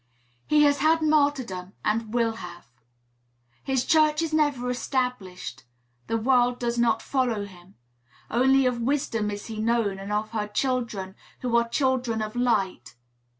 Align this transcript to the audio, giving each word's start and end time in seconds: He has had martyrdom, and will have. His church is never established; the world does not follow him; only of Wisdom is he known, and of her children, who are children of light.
He 0.47 0.63
has 0.63 0.79
had 0.79 1.03
martyrdom, 1.03 1.73
and 1.85 2.11
will 2.11 2.37
have. 2.37 2.65
His 3.63 3.85
church 3.85 4.23
is 4.23 4.33
never 4.33 4.67
established; 4.71 5.63
the 6.07 6.17
world 6.17 6.57
does 6.57 6.79
not 6.79 7.03
follow 7.03 7.45
him; 7.45 7.75
only 8.31 8.65
of 8.65 8.81
Wisdom 8.81 9.29
is 9.29 9.45
he 9.45 9.61
known, 9.61 9.99
and 9.99 10.11
of 10.11 10.31
her 10.31 10.47
children, 10.47 11.13
who 11.41 11.55
are 11.55 11.69
children 11.69 12.19
of 12.23 12.35
light. 12.35 12.95